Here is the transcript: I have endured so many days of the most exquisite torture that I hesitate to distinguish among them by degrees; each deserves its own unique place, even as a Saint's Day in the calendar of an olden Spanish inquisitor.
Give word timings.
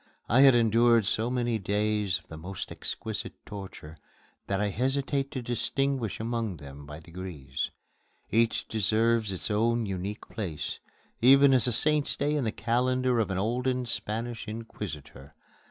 I 0.27 0.41
have 0.41 0.55
endured 0.55 1.05
so 1.05 1.29
many 1.29 1.59
days 1.59 2.17
of 2.17 2.27
the 2.27 2.35
most 2.35 2.71
exquisite 2.71 3.35
torture 3.45 3.97
that 4.47 4.59
I 4.59 4.69
hesitate 4.69 5.29
to 5.29 5.43
distinguish 5.43 6.19
among 6.19 6.57
them 6.57 6.87
by 6.87 6.99
degrees; 6.99 7.69
each 8.31 8.67
deserves 8.67 9.31
its 9.31 9.51
own 9.51 9.85
unique 9.85 10.27
place, 10.27 10.79
even 11.21 11.53
as 11.53 11.67
a 11.67 11.71
Saint's 11.71 12.15
Day 12.15 12.33
in 12.35 12.45
the 12.45 12.51
calendar 12.51 13.19
of 13.19 13.29
an 13.29 13.37
olden 13.37 13.85
Spanish 13.85 14.47
inquisitor. 14.47 15.35